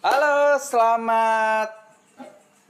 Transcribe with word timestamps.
Halo, 0.00 0.56
selamat 0.56 1.68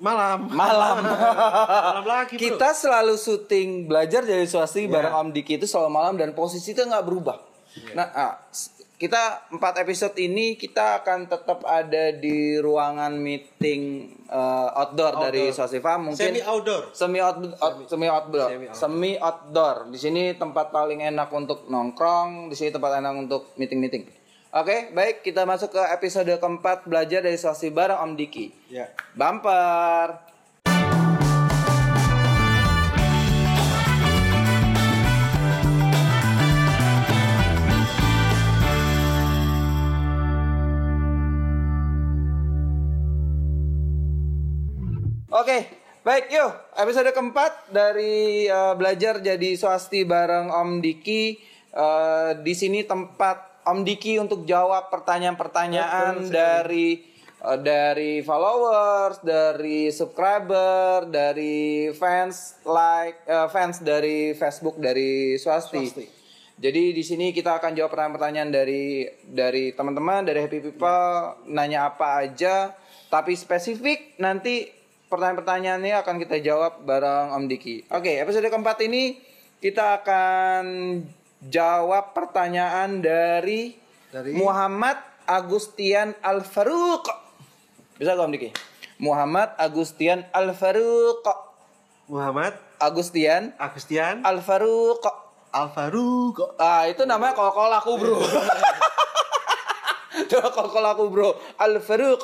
Malam. 0.01 0.49
malam. 0.51 0.97
Malam 1.93 2.05
lagi, 2.05 2.35
Bro. 2.35 2.43
Kita 2.43 2.73
selalu 2.73 3.15
syuting 3.15 3.85
belajar 3.85 4.25
dari 4.25 4.43
swasti 4.45 4.89
Iya. 4.89 4.91
bareng 4.91 5.15
Om 5.15 5.29
Diki 5.31 5.55
itu 5.55 5.69
selalu 5.69 5.91
malam 5.93 6.15
dan 6.17 6.33
posisi 6.33 6.73
itu 6.73 6.81
nggak 6.81 7.05
berubah. 7.05 7.37
Iya. 7.71 7.93
Nah, 7.95 8.07
ah, 8.11 8.35
kita 8.97 9.23
empat 9.51 9.77
episode 9.79 10.17
ini 10.17 10.57
kita 10.57 10.99
akan 10.99 11.25
tetap 11.27 11.63
ada 11.63 12.11
di 12.11 12.57
ruangan 12.57 13.13
meeting 13.15 13.83
eh, 14.25 14.69
outdoor, 14.75 15.21
dari 15.23 15.53
swasti 15.53 15.79
farm 15.79 16.11
mungkin 16.11 16.27
Semi 16.27 16.41
outdoor. 16.41 16.83
semi 16.93 17.19
out, 17.19 17.37
out- 17.57 17.85
semi 17.87 18.07
outdoor 18.07 18.49
Semi 18.49 18.67
outdoor. 18.67 18.75
semi 18.75 19.11
outdoor 19.17 19.77
di 19.87 19.99
sini 19.99 20.23
tempat 20.33 20.69
paling 20.71 21.01
enak 21.01 21.29
untuk 21.31 21.65
nongkrong 21.67 22.49
di 22.49 22.55
sini 22.55 22.71
tempat 22.71 22.99
enak 22.99 23.15
untuk 23.19 23.53
meeting 23.55 23.79
meeting 23.79 24.05
oke 24.51 24.77
baik 24.91 25.23
kita 25.23 25.47
masuk 25.47 25.71
ke 25.71 25.83
episode 25.95 26.35
keempat 26.43 26.87
belajar 26.87 27.23
dari 27.23 27.39
swasti 27.39 27.71
bareng 27.71 28.03
Om 28.03 28.13
Diki 28.19 28.51
Ya. 28.71 28.91
bumper 29.15 30.31
Oke, 45.31 45.63
baik 46.03 46.27
yuk 46.35 46.53
episode 46.75 47.15
keempat 47.15 47.71
dari 47.71 48.51
eh, 48.51 48.75
belajar 48.75 49.23
jadi 49.23 49.55
swasti 49.55 50.03
bareng 50.03 50.51
Om 50.51 50.83
Diki. 50.83 51.39
Eh, 51.71 52.31
di 52.43 52.51
sini 52.51 52.83
tempat 52.83 53.50
Om 53.67 53.85
Diki 53.85 54.17
untuk 54.17 54.49
jawab 54.49 54.89
pertanyaan-pertanyaan 54.89 56.29
dari 56.33 57.01
eh, 57.41 57.59
dari 57.61 58.25
followers, 58.25 59.21
dari 59.21 59.93
subscriber, 59.93 61.09
dari 61.09 61.91
fans 61.93 62.61
like 62.65 63.25
eh, 63.29 63.49
fans 63.53 63.85
dari 63.85 64.33
Facebook 64.33 64.81
dari 64.81 65.37
swasti. 65.37 65.85
Swasti. 65.85 66.07
Jadi 66.61 66.93
di 66.93 67.01
sini 67.01 67.33
kita 67.33 67.57
akan 67.57 67.73
jawab 67.73 67.97
pertanyaan-pertanyaan 67.97 68.51
dari 68.53 69.09
dari 69.25 69.73
teman-teman 69.73 70.29
dari 70.29 70.45
Happy 70.45 70.61
People 70.61 71.41
nanya 71.49 71.89
apa 71.89 72.21
aja 72.21 72.77
tapi 73.11 73.35
spesifik 73.35 74.21
nanti 74.23 74.71
pertanyaan-pertanyaannya 75.11 75.95
akan 76.07 76.17
kita 76.23 76.39
jawab 76.39 76.87
bareng 76.87 77.35
Om 77.35 77.45
Diki. 77.51 77.91
Oke, 77.91 78.23
episode 78.23 78.47
keempat 78.47 78.79
ini 78.87 79.19
kita 79.59 80.01
akan 80.01 80.65
jawab 81.47 82.13
pertanyaan 82.13 83.01
dari, 83.01 83.77
Dari? 84.13 84.37
Muhammad 84.37 85.01
Agustian 85.25 86.13
Al 86.21 86.45
Faruq. 86.45 87.07
Bisa 87.97 88.17
gak 88.17 88.27
Om 88.29 88.33
Diki? 88.33 88.51
Muhammad 89.01 89.57
Agustian 89.57 90.29
Al 90.37 90.53
Faruq. 90.53 91.25
Muhammad 92.11 92.59
Agustian 92.77 93.57
Agustian 93.57 94.21
Al 94.27 94.45
Faruq. 94.45 95.31
Alvaro 95.51 96.31
kok. 96.31 96.55
Ah, 96.63 96.87
itu 96.87 97.03
namanya 97.03 97.35
kol-kol 97.35 97.75
aku, 97.75 97.99
Bro. 97.99 98.23
Itu 100.23 100.39
kol-kol 100.39 100.87
aku, 100.87 101.11
Bro. 101.11 101.31
Al 101.59 101.83
Faruq. 101.83 102.23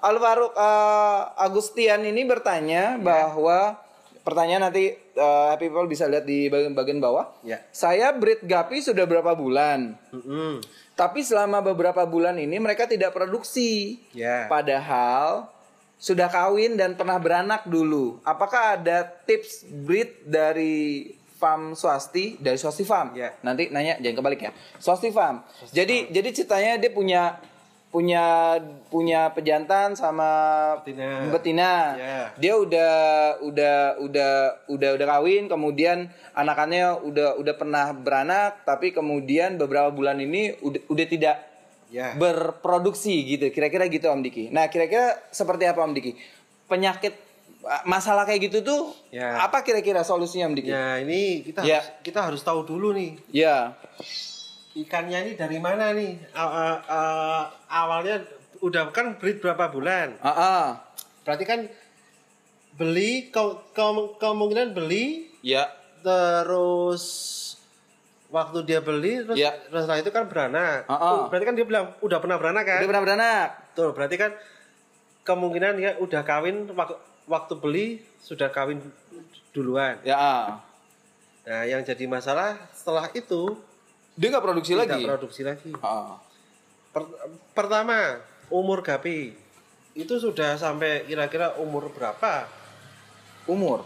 Al 0.00 0.16
Faruq 0.16 0.52
eh, 0.56 1.20
Agustian 1.44 2.08
ini 2.08 2.24
bertanya 2.24 2.96
bahwa 2.96 3.83
pertanyaan 4.24 4.72
nanti 4.72 4.96
eh, 4.96 5.46
Happy 5.52 5.68
People 5.68 5.86
bisa 5.86 6.08
lihat 6.08 6.24
di 6.24 6.48
bagian, 6.48 6.72
bagian 6.72 6.98
bawah. 6.98 7.30
Ya. 7.44 7.60
Saya 7.70 8.10
breed 8.16 8.42
Gapi 8.48 8.80
sudah 8.80 9.04
berapa 9.04 9.36
bulan? 9.36 9.94
Mm-mm. 10.10 10.64
Tapi 10.96 11.20
selama 11.20 11.60
beberapa 11.60 12.02
bulan 12.08 12.40
ini 12.40 12.56
mereka 12.58 12.88
tidak 12.88 13.12
produksi. 13.12 14.00
Ya. 14.16 14.48
Padahal 14.48 15.52
sudah 16.00 16.26
kawin 16.32 16.74
dan 16.80 16.96
pernah 16.96 17.20
beranak 17.20 17.68
dulu. 17.68 18.18
Apakah 18.24 18.80
ada 18.80 19.04
tips 19.04 19.68
breed 19.68 20.26
dari 20.26 21.14
farm 21.36 21.76
swasti 21.76 22.40
dari 22.40 22.56
swasti 22.56 22.82
farm? 22.88 23.12
Ya. 23.12 23.36
Nanti 23.44 23.68
nanya 23.68 24.00
jangan 24.00 24.24
kebalik 24.24 24.40
ya. 24.40 24.50
Swasti 24.80 25.12
farm. 25.12 25.44
jadi 25.68 26.08
jadi 26.08 26.28
ceritanya 26.32 26.72
dia 26.80 26.90
punya 26.90 27.22
punya 27.94 28.58
punya 28.90 29.30
pejantan 29.30 29.94
sama 29.94 30.26
Betina. 30.82 31.30
betina. 31.30 31.72
Ya. 31.94 32.20
Dia 32.34 32.54
udah 32.58 32.94
udah 33.38 33.76
udah 34.02 34.32
udah 34.66 34.90
udah 34.98 35.06
kawin, 35.06 35.46
kemudian 35.46 36.10
anakannya 36.34 36.90
udah 37.06 37.38
udah 37.38 37.54
pernah 37.54 37.94
beranak, 37.94 38.66
tapi 38.66 38.90
kemudian 38.90 39.54
beberapa 39.62 39.94
bulan 39.94 40.18
ini 40.18 40.58
udah 40.58 40.82
udah 40.90 41.06
tidak 41.06 41.36
Ya. 41.94 42.10
berproduksi 42.18 43.14
gitu. 43.30 43.54
Kira-kira 43.54 43.86
gitu 43.86 44.10
Om 44.10 44.26
Diki. 44.26 44.50
Nah, 44.50 44.66
kira-kira 44.66 45.14
seperti 45.30 45.62
apa 45.62 45.78
Om 45.78 45.94
Diki? 45.94 46.18
Penyakit 46.66 47.14
masalah 47.86 48.26
kayak 48.26 48.50
gitu 48.50 48.58
tuh 48.66 48.82
Ya. 49.14 49.38
apa 49.38 49.62
kira-kira 49.62 50.02
solusinya 50.02 50.50
Om 50.50 50.58
Diki? 50.58 50.74
Ya, 50.74 50.98
ini 50.98 51.46
kita 51.46 51.62
Ya. 51.62 51.78
harus, 51.78 51.88
kita 52.02 52.20
harus 52.26 52.42
tahu 52.42 52.66
dulu 52.66 52.90
nih. 52.90 53.14
Ya. 53.30 53.78
Ikannya 54.74 55.18
ini 55.22 55.32
dari 55.38 55.62
mana 55.62 55.94
nih? 55.94 56.18
A- 56.34 56.50
a- 56.50 56.82
a- 56.82 57.46
awalnya 57.70 58.26
udah 58.58 58.90
kan 58.90 59.14
breed 59.22 59.38
berapa 59.38 59.70
bulan? 59.70 60.18
Ah, 60.18 60.34
ah. 60.34 60.64
Berarti 61.22 61.46
kan 61.46 61.60
beli 62.74 63.30
ke- 63.30 63.58
ke- 63.70 64.12
kemungkinan 64.18 64.74
beli 64.74 65.30
Ya. 65.46 65.70
terus 66.02 67.04
waktu 68.26 68.66
dia 68.66 68.82
beli 68.82 69.22
terus 69.22 69.38
Ya. 69.38 69.54
terus 69.70 69.86
setelah 69.86 70.02
itu 70.02 70.10
kan 70.10 70.26
beranak. 70.26 70.90
Ah. 70.90 70.98
Oh, 70.98 71.30
berarti 71.30 71.46
kan 71.46 71.54
dia 71.54 71.62
bilang 71.62 71.94
udah 72.02 72.18
pernah 72.18 72.34
beranak 72.34 72.66
kan? 72.66 72.82
Udah 72.82 72.90
pernah 72.90 73.04
beranak. 73.06 73.48
Tuh, 73.78 73.90
berarti 73.94 74.16
kan 74.18 74.34
kemungkinan 75.22 75.72
dia 75.78 75.94
udah 76.02 76.26
kawin 76.26 76.66
waktu 76.74 76.98
waktu 77.30 77.54
beli 77.62 77.86
sudah 78.18 78.50
kawin 78.50 78.82
duluan. 79.54 80.02
Ya. 80.02 80.18
ah. 80.18 80.46
Nah, 81.46 81.62
yang 81.62 81.86
jadi 81.86 82.10
masalah 82.10 82.58
setelah 82.74 83.06
itu 83.14 83.54
Dia 84.14 84.28
nggak 84.30 84.44
produksi 84.44 84.72
tidak 84.74 84.86
lagi. 84.94 85.04
produksi 85.04 85.40
lagi. 85.42 85.70
Ah. 85.82 86.18
Per- 86.94 87.10
pertama, 87.50 88.22
umur 88.46 88.80
gapi 88.80 89.34
itu 89.94 90.14
sudah 90.16 90.54
sampai 90.54 91.02
kira-kira 91.04 91.58
umur 91.58 91.90
berapa? 91.90 92.46
Umur. 93.46 93.82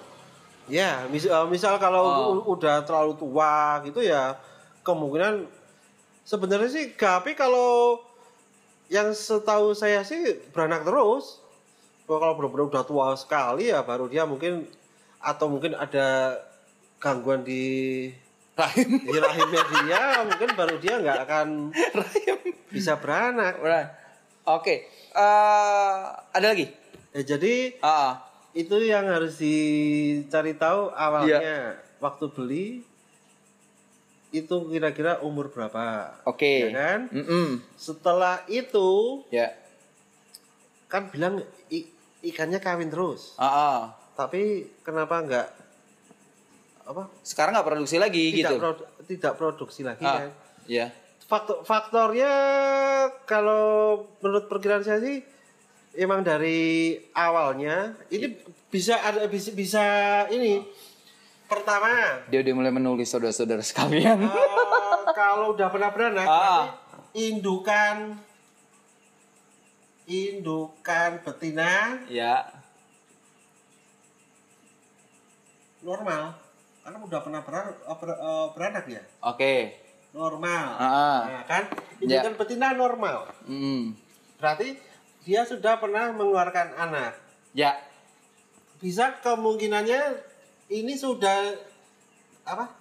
Ya, 0.68 1.08
mis- 1.08 1.24
eh, 1.24 1.46
misal 1.48 1.80
kalau 1.80 2.04
Oh. 2.44 2.52
udah 2.52 2.84
terlalu 2.84 3.16
tua 3.16 3.80
gitu 3.82 4.04
ya, 4.04 4.36
kemungkinan 4.84 5.48
sebenarnya 6.22 6.68
sih 6.68 6.84
gapi 6.92 7.32
kalau 7.32 8.04
yang 8.88 9.12
setahu 9.12 9.72
saya 9.72 10.04
sih 10.04 10.20
beranak 10.52 10.84
terus. 10.84 11.40
Kalau 12.04 12.20
kalau 12.20 12.34
benar-benar 12.36 12.66
udah 12.68 12.84
tua 12.84 13.06
sekali 13.16 13.68
ya 13.68 13.84
baru 13.84 14.08
dia 14.08 14.24
mungkin 14.24 14.64
atau 15.20 15.48
mungkin 15.48 15.72
ada 15.72 16.36
gangguan 16.96 17.44
di 17.44 18.08
Rahim. 18.58 18.88
di 18.98 19.14
rahimnya 19.16 19.62
dia, 19.70 20.02
mungkin 20.26 20.50
baru 20.52 20.76
dia 20.76 20.98
nggak 20.98 21.18
akan 21.22 21.48
bisa 22.68 22.98
beranak. 22.98 23.54
Right. 23.56 23.88
Oke. 24.44 24.82
Eh, 25.08 25.96
ada 26.28 26.46
lagi? 26.46 26.66
Ya, 27.10 27.22
jadi 27.28 27.78
Ah. 27.78 27.88
ah. 27.88 28.12
itu 28.50 28.74
yang 28.80 29.06
harus 29.06 29.38
dicari 29.38 30.54
tahu 30.54 30.90
awalnya 30.90 31.38
Iya. 31.38 31.60
waktu 31.98 32.26
beli 32.28 32.66
itu 34.28 34.54
kira-kira 34.66 35.22
umur 35.22 35.48
berapa 35.48 36.16
Oke. 36.24 36.66
ya 36.66 36.70
kan 36.70 37.00
Mm-mm. 37.08 37.62
setelah 37.74 38.42
itu 38.46 39.22
Ya. 39.28 39.54
kan 40.84 41.08
bilang 41.08 41.40
ikannya 42.20 42.58
kawin 42.58 42.90
terus 42.90 43.36
Ah, 43.36 43.46
ah. 43.46 43.80
tapi 44.14 44.66
kenapa 44.82 45.22
nggak 45.22 45.46
apa 46.88 47.04
Sekarang 47.20 47.52
nggak 47.52 47.68
produksi 47.68 47.96
lagi 47.96 48.32
tidak 48.32 48.48
gitu. 48.50 48.54
produ- 48.58 48.88
tidak 49.04 49.32
produksi 49.34 49.80
lagi 49.82 50.02
Ah, 50.02 50.32
ya. 50.64 50.88
faktor 51.22 51.60
faktornya 51.60 52.32
kalau 53.22 53.66
menurut 54.18 54.48
perkiraan 54.48 54.80
saya 54.80 54.96
sih 54.98 55.20
emang 55.94 56.20
dari 56.20 56.96
awalnya 57.12 57.92
ini 58.08 58.32
bisa 58.66 58.96
ada 58.98 59.24
bisa, 59.26 59.52
bisa 59.52 59.84
ini 60.28 60.64
pertama 61.44 62.24
Dia 62.26 62.40
udah 62.40 62.54
mulai 62.54 62.68
menulis 62.70 63.04
saudara-saudara 63.06 63.60
sekalian. 63.62 64.20
eh, 64.22 64.32
kalau 65.12 65.52
udah 65.52 65.68
pernah 65.68 65.90
beranak 65.90 66.24
Ah. 66.24 66.64
indukan 67.12 68.16
indukan 70.06 71.20
betina 71.20 72.00
ya. 72.08 72.48
normal 75.78 76.47
karena 76.88 77.04
udah 77.04 77.20
pernah 77.20 77.44
beranak, 77.44 77.76
beranak 78.56 78.84
ya 78.88 79.04
Oke. 79.20 79.76
normal 80.16 80.72
Ah. 80.80 81.20
Nah, 81.28 81.44
kan 81.44 81.68
Ya. 82.00 82.24
indukan 82.24 82.40
betina 82.40 82.72
normal 82.72 83.28
Mm. 83.44 83.92
berarti 84.40 84.72
dia 85.20 85.44
sudah 85.44 85.76
pernah 85.76 86.08
mengeluarkan 86.16 86.72
anak 86.80 87.12
Ya. 87.52 87.76
bisa 88.80 89.20
kemungkinannya 89.20 90.00
ini 90.72 90.96
sudah 90.96 91.60
apa 92.48 92.72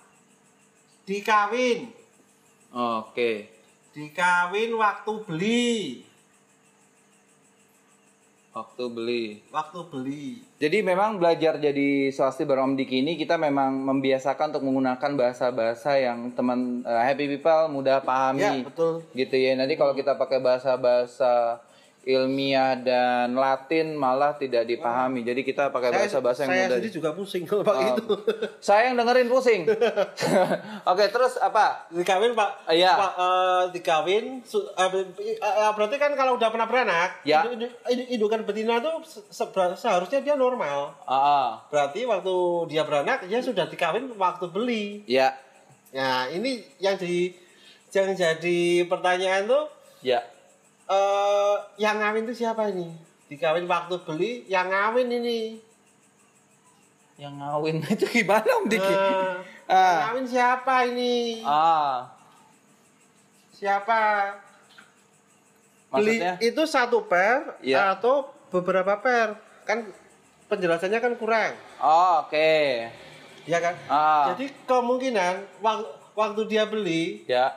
dikawin 1.04 1.92
Oke. 2.72 3.52
dikawin 3.92 4.72
waktu 4.72 5.12
beli 5.28 6.07
Waktu 8.58 8.84
beli. 8.90 9.24
waktu 9.54 9.80
beli. 9.86 10.42
Jadi 10.58 10.82
memang 10.82 11.22
belajar 11.22 11.62
jadi 11.62 12.10
swasti 12.10 12.42
bareng 12.42 12.74
Om 12.74 12.78
Diki 12.82 13.06
ini 13.06 13.14
kita 13.14 13.38
memang 13.38 13.86
membiasakan 13.86 14.50
untuk 14.50 14.66
menggunakan 14.66 15.12
bahasa-bahasa 15.14 16.02
yang 16.02 16.34
teman 16.34 16.82
eh, 16.82 17.04
happy 17.06 17.38
people 17.38 17.70
mudah 17.70 18.02
pahami. 18.02 18.42
Ya, 18.42 18.54
betul. 18.66 19.06
Gitu 19.14 19.38
ya. 19.38 19.54
Nanti 19.54 19.78
kalau 19.78 19.94
kita 19.94 20.18
pakai 20.18 20.42
bahasa-bahasa 20.42 21.62
ilmiah 22.08 22.80
dan 22.80 23.36
Latin 23.36 23.92
malah 23.94 24.32
tidak 24.34 24.64
dipahami. 24.64 25.22
Jadi 25.22 25.44
kita 25.44 25.68
pakai 25.68 25.92
bahasa-bahasa 25.92 26.44
yang 26.44 26.50
saya 26.50 26.60
mudah. 26.64 26.78
sendiri 26.80 26.90
juga 26.90 27.10
pusing 27.12 27.44
kalau 27.44 27.62
pakai 27.62 27.86
itu. 27.92 28.06
Saya 28.68 28.82
yang 28.88 28.96
dengerin 28.96 29.28
pusing. 29.28 29.62
Oke, 30.92 31.06
terus 31.08 31.36
apa? 31.38 31.90
dikawin 31.90 32.32
pak 32.32 32.52
Iya. 32.70 32.94
pak 32.96 33.12
eh, 33.14 33.64
dikawin 33.74 34.26
su- 34.42 34.64
eh, 34.64 34.90
berarti 35.74 35.96
kan 35.98 36.12
kalau 36.14 36.36
udah 36.36 36.48
pernah 36.48 36.64
beranak 36.64 37.20
Ya. 37.22 37.44
indu- 37.44 37.60
indu- 37.60 37.76
indu- 37.86 38.10
indukan 38.10 38.42
betina 38.44 38.80
tuh 38.80 39.04
se- 39.04 39.28
se- 39.28 39.52
seharusnya 39.76 40.22
dia 40.22 40.36
normal 40.36 40.96
Ah, 41.04 41.12
ah. 41.12 41.50
berarti 41.68 42.04
waktu 42.04 42.36
dia 42.68 42.84
beranak 42.84 43.24
dia 43.24 43.40
sudah 43.40 43.66
dikawin 43.66 44.08
waktu 44.14 44.48
beli 44.48 45.04
ya, 45.04 45.34
nah 45.90 46.28
ini 46.28 46.64
yang 46.78 46.96
di 46.96 47.34
yang 47.90 48.14
jadi 48.14 48.60
pertanyaan 48.86 49.48
tuh 49.48 49.66
ya. 50.00 50.22
Eh 50.88 51.56
yang 51.78 51.98
ngawin 51.98 52.24
itu 52.24 52.36
siapa 52.38 52.70
ini 52.70 52.88
dikawin 53.28 53.66
waktu 53.66 53.96
beli 54.02 54.32
yang 54.48 54.68
ngawin 54.68 55.12
ini 55.12 55.40
Yang 57.18 57.34
ngawin 57.36 57.76
itu 57.94 58.06
gimana 58.14 58.46
Om 58.46 58.66
Diki? 58.68 58.88
Eh, 58.88 59.36
Ah. 59.68 59.76
yang 59.76 60.00
ngawin 60.06 60.26
siapa 60.26 60.76
ini 60.86 61.42
ah, 61.42 62.08
siapa 63.50 64.00
beli 65.90 66.20
itu 66.40 66.62
satu 66.64 67.04
per 67.04 67.58
Iya. 67.60 67.96
atau 67.96 68.28
beberapa 68.48 68.96
per 68.98 69.36
kan 69.64 69.84
penjelasannya 70.46 71.00
kan 71.00 71.14
kurang 71.16 71.52
Oh, 71.78 72.24
oke. 72.24 72.54
ya 73.44 73.60
kan 73.60 73.76
Ah. 73.88 74.32
jadi 74.32 74.52
kemungkinan 74.64 75.60
wak- 75.60 75.90
waktu 76.14 76.42
dia 76.46 76.64
beli 76.64 77.24
Ya, 77.26 77.52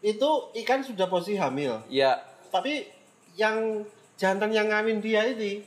itu 0.00 0.28
ikan 0.56 0.80
sudah 0.80 1.06
posisi 1.06 1.34
hamil 1.34 1.80
ya. 1.88 2.20
Tapi 2.54 2.86
yang 3.34 3.82
jantan 4.14 4.46
yang 4.48 4.70
ngawin 4.70 5.02
dia 5.02 5.26
ini 5.26 5.66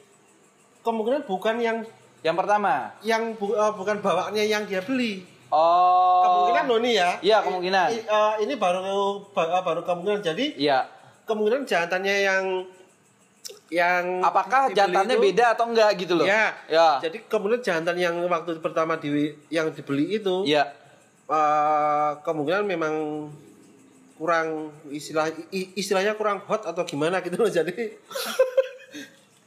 kemungkinan 0.80 1.28
bukan 1.28 1.60
yang 1.60 1.78
Yang 2.24 2.36
pertama. 2.38 2.95
yang 3.04 3.36
bu- 3.36 3.51
eh, 3.54 3.74
bukan 3.74 4.00
bawaannya 4.00 4.48
yang 4.48 4.63
dia 4.63 4.80
beli 4.80 5.28
Oh. 5.48 6.24
kemungkinan 6.24 6.63
loh 6.66 6.80
nih 6.80 6.94
ya 6.94 7.10
Iya, 7.22 7.38
kemungkinan. 7.42 7.88
I- 7.89 8.04
eh, 8.06 8.34
ini 8.42 8.54
baru 8.56 8.84
ba- 9.30 9.60
baru 9.62 9.84
kemungkinan 9.84 10.19
jadi 10.22 10.45
Iya. 10.56 10.80
kemungkinan 11.24 11.63
jantannya 11.63 12.16
yang 12.22 12.44
yang 13.68 14.24
Apakah 14.24 14.72
jantannya 14.72 15.16
itu- 15.16 15.25
beda 15.28 15.45
atau 15.51 15.68
enggak 15.68 15.92
gitu 15.98 16.16
loh? 16.16 16.24
Ya. 16.24 16.56
Ya. 16.68 17.00
Jadi 17.00 17.28
kemudian 17.28 17.60
jantan 17.60 17.95
yang 17.95 18.16
waktu 18.25 18.60
pertama 18.60 18.95
di 18.95 19.12
yang 19.50 19.68
dibeli 19.69 20.07
itu 20.13 20.44
Iya. 20.44 20.72
eh, 21.28 22.12
kemungkinan 22.24 22.63
memang 22.63 22.94
kurang 24.18 24.48
istilah 24.88 25.30
istilahnya 25.74 26.14
kurang 26.14 26.42
hot 26.42 26.66
atau 26.66 26.81
gimana 26.84 27.22
gitu 27.22 27.38
loh 27.38 27.48
jadi 27.48 27.72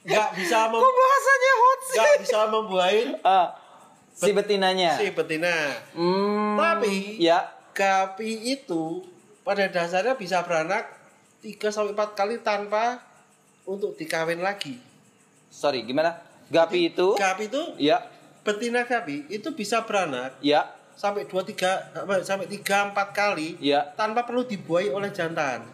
nggak 0.02 0.28
bisa 0.32 0.58
mem, 0.66 0.80
Kok 0.80 0.94
bahasanya 0.94 1.52
hot 1.54 1.80
sih? 1.82 1.94
nggak 1.94 2.14
bisa 2.20 2.38
membuahin 2.48 3.08
Ah, 3.20 3.52
si 4.10 4.30
betinanya. 4.30 4.96
si 4.96 5.10
betina. 5.10 5.52
Hmm, 5.92 6.56
Tapi 6.56 7.18
ya. 7.18 7.52
gapi 7.70 8.30
itu 8.50 9.04
pada 9.40 9.66
dasarnya 9.66 10.14
bisa 10.14 10.40
beranak 10.40 10.88
3 11.40 11.52
sampai 11.68 11.92
4 11.92 12.14
kali 12.14 12.36
tanpa 12.38 13.00
untuk 13.62 13.92
dikawin 13.94 14.40
lagi. 14.40 14.80
Sorry, 15.48 15.82
gimana? 15.82 16.16
Gapi 16.48 16.90
itu? 16.90 17.14
Gapi 17.14 17.46
itu 17.46 17.62
Ya, 17.76 18.00
betina 18.40 18.82
gapi 18.82 19.28
itu 19.28 19.52
bisa 19.52 19.84
beranak 19.84 20.36
ya, 20.40 20.64
sampai 21.00 21.24
2 21.24 21.32
3 21.32 22.04
sampai 22.20 22.44
3 22.44 22.92
4 22.92 22.92
kali 23.10 23.56
ya. 23.58 23.80
tanpa 23.94 24.20
perlu 24.20 24.44
dibuai 24.44 24.88
oleh 24.88 25.08
jantan. 25.08 25.64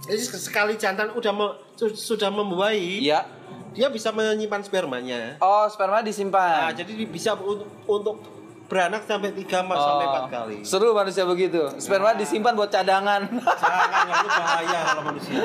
Jadi 0.00 0.22
sekali 0.22 0.74
jantan 0.76 1.10
udah 1.10 1.28
me- 1.30 1.58
su- 1.74 1.92
sudah 1.92 2.30
membuai, 2.30 3.02
Ya. 3.02 3.26
dia 3.70 3.90
bisa 3.90 4.08
menyimpan 4.08 4.62
spermanya. 4.62 5.34
Oh, 5.38 5.66
sperma 5.66 6.00
disimpan. 6.00 6.70
Nah, 6.70 6.72
jadi 6.72 6.94
bisa 7.04 7.34
untuk, 7.34 7.66
untuk 7.84 8.16
beranak 8.64 9.02
sampai 9.02 9.34
3 9.34 9.66
Oh, 9.66 9.74
sampai 9.74 10.06
4 10.08 10.24
kali. 10.30 10.56
Seru 10.62 10.94
manusia 10.94 11.26
begitu. 11.26 11.66
Sperma 11.76 12.14
disimpan 12.14 12.54
buat 12.54 12.70
cadangan. 12.70 13.26
Jangan 13.28 14.06
itu 14.14 14.28
bahaya 14.30 14.78
kalau 14.86 15.02
manusia. 15.04 15.40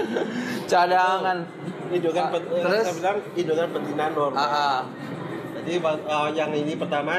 cadangan. 0.64 1.38
Indukan 1.88 2.24
Ah, 2.24 2.32
terus? 2.38 2.84
saya 2.84 2.94
bilang 2.96 3.18
indukan 3.34 3.68
betina 3.72 4.06
normal. 4.10 4.38
Ah, 4.38 4.54
ah. 4.56 4.80
Jadi 5.58 5.72
eh, 5.82 6.30
yang 6.32 6.52
ini 6.54 6.74
pertama 6.76 7.14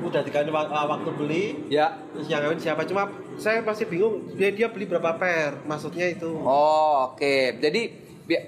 udah 0.00 0.20
dikasih 0.20 0.48
wa- 0.48 0.66
waktu 0.88 1.10
beli, 1.12 1.44
Ya. 1.68 1.96
terus 2.10 2.26
yang 2.26 2.40
kawin 2.40 2.56
siapa? 2.56 2.82
Cuma 2.82 3.06
saya 3.36 3.60
masih 3.60 3.84
bingung 3.84 4.32
dia 4.32 4.48
dia 4.48 4.66
beli 4.66 4.84
berapa 4.84 5.14
per? 5.14 5.60
Maksudnya 5.62 6.06
itu. 6.06 6.28
Oh, 6.40 7.12
oke. 7.12 7.36
Jadi 7.56 7.80
bi- 8.24 8.44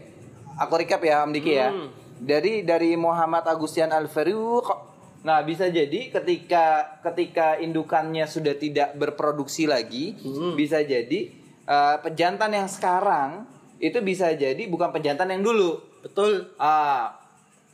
aku 0.54 0.72
recap 0.76 1.00
ya 1.00 1.22
Om 1.22 1.30
Diki 1.30 1.52
ya. 1.52 1.68
Hmm. 1.68 1.88
Jadi 2.18 2.62
dari 2.62 2.94
Muhammad 2.94 3.44
Agustian 3.44 3.90
Alferiu 3.90 4.60
kok 4.60 4.80
Nah, 5.22 5.38
bisa 5.40 5.70
jadi 5.70 6.10
ketika 6.10 6.98
ketika 7.00 7.54
indukannya 7.56 8.26
sudah 8.26 8.58
tidak 8.58 8.98
berproduksi 8.98 9.70
lagi, 9.70 10.18
Hmm. 10.18 10.58
bisa 10.58 10.82
jadi 10.82 11.30
eh, 11.62 11.96
pejantan 12.02 12.50
yang 12.50 12.66
sekarang 12.66 13.46
itu 13.78 14.02
bisa 14.02 14.34
jadi 14.34 14.58
bukan 14.66 14.90
pejantan 14.90 15.30
yang 15.30 15.38
dulu. 15.40 15.78
Betul. 16.02 16.50
Ah, 16.58 17.21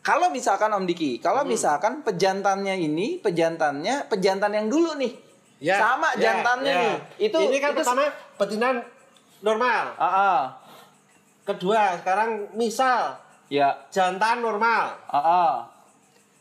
kalau 0.01 0.29
misalkan 0.29 0.71
Om 0.71 0.85
Diki, 0.85 1.19
kalau 1.19 1.43
Hmm. 1.43 1.51
misalkan 1.51 2.01
pejantannya 2.01 2.75
ini 2.77 3.19
pejantannya 3.19 4.07
pejantan 4.07 4.53
yang 4.53 4.67
dulu 4.67 4.97
nih. 4.97 5.15
sama 5.59 6.15
ya, 6.15 6.31
jantannya 6.31 6.71
ya. 6.71 6.79
nih. 6.81 6.97
Itu 7.19 7.39
ini 7.41 7.59
kan 7.59 7.75
itu 7.75 7.83
pertama 7.83 8.07
betina 8.37 8.69
normal. 9.41 9.85
Ah, 9.95 10.07
ah. 10.07 10.41
Kedua, 11.43 11.99
sekarang 11.99 12.55
misal 12.55 13.19
ya. 13.49 13.75
jantan 13.89 14.39
normal. 14.39 14.95
Ah, 15.05 15.19
ah. 15.19 15.53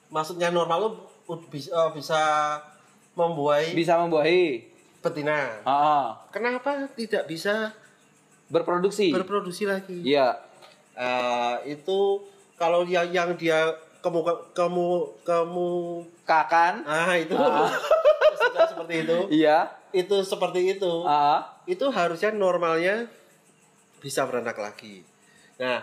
Maksudnya 0.08 0.48
normal 0.50 0.78
lu 0.80 0.90
ud- 1.26 1.50
bisa, 1.50 1.74
bisa 1.92 2.22
membuai 3.14 3.74
Bisa 3.74 3.98
membuahi. 3.98 4.70
betina. 5.02 5.50
Ah, 5.64 5.74
ah. 5.74 6.06
Kenapa 6.30 6.86
tidak 6.94 7.26
bisa 7.26 7.74
Berproduksi. 8.48 9.10
berproduksi 9.10 9.66
lagi? 9.66 9.98
Iya. 10.04 10.38
Eh, 10.94 11.74
itu 11.74 12.22
kalau 12.58 12.82
yang 12.84 13.08
yang 13.10 13.30
dia 13.38 13.72
kamu 14.02 14.20
kamu 14.52 14.88
kamu 15.22 15.70
Kakan. 16.28 16.84
ah 16.84 17.16
itu 17.16 17.34
Maksudnya 17.38 18.66
seperti 18.68 18.94
itu 19.06 19.18
Iya. 19.32 19.58
itu 19.96 20.16
seperti 20.22 20.60
itu 20.76 20.92
Ah. 21.04 21.46
itu 21.64 21.88
harusnya 21.88 22.30
normalnya 22.30 23.08
bisa 23.98 24.26
beranak 24.26 24.58
lagi 24.58 25.02
nah 25.58 25.82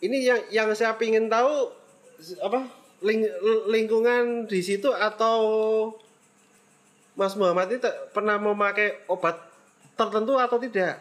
ini 0.00 0.20
yang 0.20 0.40
yang 0.50 0.68
saya 0.74 0.92
ingin 0.98 1.28
tahu 1.28 1.72
apa 2.40 2.68
ling- 3.00 3.32
lingkungan 3.68 4.44
di 4.44 4.60
situ 4.60 4.92
atau 4.92 5.38
Mas 7.14 7.38
Muhammad 7.38 7.70
ini 7.70 7.78
pernah 8.10 8.36
memakai 8.36 9.06
obat 9.06 9.38
tertentu 9.94 10.34
atau 10.34 10.58
tidak 10.58 10.98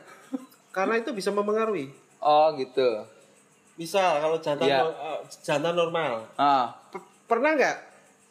karena 0.69 1.01
itu 1.01 1.09
bisa 1.11 1.29
mempengaruhi 1.29 1.89
Oh, 2.23 2.55
gitu. 2.55 3.03
Misal 3.83 4.11
kalau 4.17 4.39
jantan 4.39 4.63
Iya. 4.63 4.79
no- 4.79 4.95
eh, 4.95 5.19
jantan 5.43 5.75
normal. 5.75 6.23
P- 6.87 7.03
pernah 7.27 7.51
nggak 7.51 7.77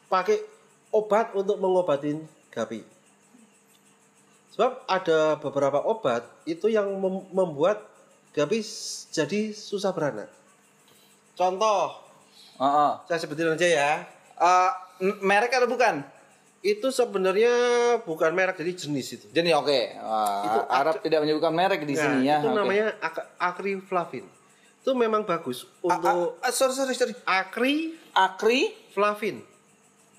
pakai 0.08 0.40
obat 0.90 1.36
untuk 1.36 1.60
mengobatin 1.60 2.24
gapi? 2.48 2.80
Sebab 4.50 4.84
ada 4.84 5.36
beberapa 5.36 5.76
obat 5.78 6.24
itu 6.44 6.68
yang 6.68 6.88
mem- 6.96 7.28
membuat 7.30 7.84
gapi 8.32 8.64
jadi 9.08 9.52
susah 9.52 9.92
beranak. 9.92 10.32
Contoh, 11.32 12.00
Ah, 12.56 12.64
ah. 12.64 12.92
saya 13.04 13.20
sebutin 13.20 13.52
aja 13.52 13.64
ya. 13.64 13.92
M- 14.98 15.20
merek 15.20 15.52
atau 15.52 15.66
bukan? 15.66 16.00
Itu 16.62 16.88
sebenarnya 16.88 17.50
bukan 18.00 18.30
merek 18.30 18.56
jadi 18.56 18.72
jenis 18.72 19.06
itu. 19.12 19.26
Jadi 19.28 19.50
oke. 19.50 19.80
Wah, 19.98 20.44
Itu 20.46 20.58
Arab 20.70 20.94
tidak 21.02 21.20
menyebutkan 21.20 21.50
merek 21.50 21.82
di 21.82 21.92
Nah, 21.92 22.00
sini 22.00 22.18
ya. 22.24 22.38
Itu 22.38 22.48
Oke. 22.48 22.56
namanya 22.56 22.86
ak- 23.02 23.28
akriflavin. 23.36 24.24
Itu 24.82 24.98
memang 24.98 25.22
bagus 25.22 25.62
untuk 25.78 26.34
ah, 26.42 26.42
ah, 26.42 26.50
sorry 26.50 26.74
sorry 26.74 26.94
sorry. 26.98 27.14
akriflavin. 27.22 29.46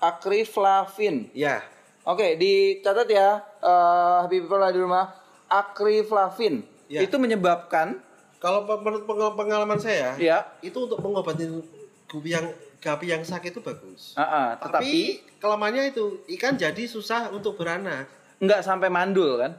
akriflavin. 0.00 1.28
Ya, 1.36 1.60
Oke, 2.04 2.36
dicatat 2.36 3.08
ya 3.08 3.40
eh 3.64 4.16
Habib 4.24 4.44
People 4.44 4.64
di 4.72 4.80
rumah. 4.80 5.12
Akriflavin. 5.48 6.64
Ya. 6.88 7.04
Itu 7.04 7.16
menyebabkan 7.16 8.00
kalau 8.40 8.64
menurut 8.64 9.08
peng- 9.08 9.36
pengalaman 9.40 9.80
saya, 9.80 10.12
ya. 10.20 10.44
itu 10.60 10.76
untuk 10.76 11.00
mengobatin 11.00 11.64
gupi 12.04 12.36
yang 12.36 12.52
gapi 12.84 13.08
yang 13.08 13.24
sakit 13.24 13.56
itu 13.56 13.64
bagus. 13.64 14.12
Ah, 14.20 14.60
Tapi 14.60 14.60
tetapi 14.60 15.00
kelemahannya 15.40 15.96
itu 15.96 16.20
ikan 16.36 16.60
jadi 16.60 16.84
susah 16.84 17.32
untuk 17.32 17.56
beranak. 17.56 18.04
nggak 18.40 18.60
sampai 18.60 18.92
mandul 18.92 19.40
kan? 19.40 19.56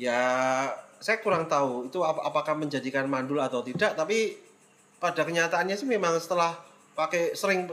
Ya, 0.00 0.72
saya 1.02 1.18
kurang 1.18 1.44
tahu 1.44 1.90
itu 1.90 1.98
ap- 2.00 2.22
apakah 2.22 2.54
menjadikan 2.54 3.04
mandul 3.04 3.36
atau 3.36 3.60
tidak. 3.60 3.92
Tapi 3.92 4.38
pada 4.96 5.20
kenyataannya 5.20 5.74
sih 5.74 5.84
memang 5.84 6.14
setelah 6.16 6.54
pakai 6.94 7.34
sering 7.34 7.66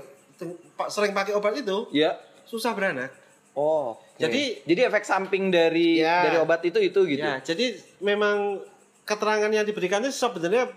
sering 0.87 1.13
pakai 1.13 1.31
obat 1.31 1.53
itu 1.53 1.85
Ya. 1.91 2.17
susah 2.43 2.73
beranak. 2.73 3.13
Oh. 3.53 3.93
oke. 3.93 4.17
Jadi- 4.17 4.63
jadi 4.63 4.87
efek 4.87 5.03
samping 5.03 5.47
dari 5.47 5.99
Ya. 5.99 6.25
dari 6.25 6.37
obat 6.37 6.63
itu 6.63 6.79
itu 6.79 6.99
gitu. 7.05 7.21
Ya, 7.21 7.37
jadi 7.39 7.71
memang 7.99 8.63
keterangan 9.03 9.47
yang 9.47 9.63
diberikannya 9.63 10.09
sebenarnya 10.09 10.69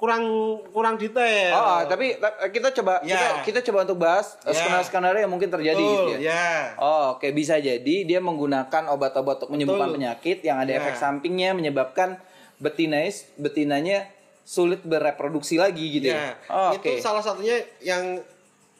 kurang 0.00 0.24
kurang 0.72 0.96
detail. 0.96 1.52
Oh, 1.52 1.80
tapi 1.84 2.16
ta- 2.16 2.48
kita 2.48 2.72
coba 2.72 3.04
Ya. 3.04 3.12
kita 3.12 3.26
kita 3.44 3.60
coba 3.68 3.84
untuk 3.84 4.00
bahas 4.00 4.40
Ya. 4.40 4.56
skenario-skenario 4.56 5.20
yang 5.20 5.28
mungkin 5.28 5.52
terjadi 5.52 5.76
Betul, 5.76 6.16
gitu 6.16 6.24
ya. 6.24 6.32
ya. 6.32 6.48
Oh, 6.80 7.14
oke 7.14 7.28
bisa 7.30 7.60
jadi 7.60 7.96
dia 8.02 8.16
menggunakan 8.18 8.88
obat-obat 8.88 9.44
untuk 9.44 9.52
menyembuhkan 9.52 9.92
Betul. 9.92 9.96
penyakit 10.00 10.40
yang 10.40 10.56
ada 10.56 10.72
Ya. 10.72 10.80
efek 10.80 10.96
sampingnya 10.96 11.52
menyebabkan 11.52 12.16
betinais 12.56 13.28
betinanya 13.36 14.08
sulit 14.42 14.80
bereproduksi 14.82 15.54
lagi 15.54 15.84
gitu 15.92 16.10
ya. 16.10 16.16
Ya, 16.16 16.32
Oh, 16.48 16.72
itu 16.72 16.90
oke. 16.90 16.98
salah 16.98 17.20
satunya 17.20 17.60
yang 17.78 18.24